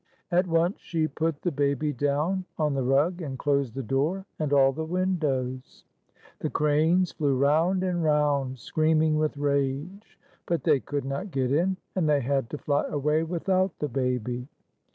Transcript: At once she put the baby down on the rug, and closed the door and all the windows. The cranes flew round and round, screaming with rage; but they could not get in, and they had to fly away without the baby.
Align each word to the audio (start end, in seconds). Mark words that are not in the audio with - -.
At 0.31 0.47
once 0.47 0.79
she 0.79 1.07
put 1.07 1.43
the 1.43 1.51
baby 1.51 1.93
down 1.93 2.43
on 2.57 2.73
the 2.73 2.81
rug, 2.81 3.21
and 3.21 3.37
closed 3.37 3.75
the 3.75 3.83
door 3.83 4.25
and 4.39 4.51
all 4.51 4.71
the 4.71 4.83
windows. 4.83 5.85
The 6.39 6.49
cranes 6.49 7.11
flew 7.11 7.37
round 7.37 7.83
and 7.83 8.03
round, 8.03 8.57
screaming 8.57 9.19
with 9.19 9.37
rage; 9.37 10.17
but 10.47 10.63
they 10.63 10.79
could 10.79 11.05
not 11.05 11.29
get 11.29 11.51
in, 11.51 11.77
and 11.95 12.09
they 12.09 12.21
had 12.21 12.49
to 12.49 12.57
fly 12.57 12.83
away 12.89 13.21
without 13.21 13.77
the 13.77 13.89
baby. 13.89 14.47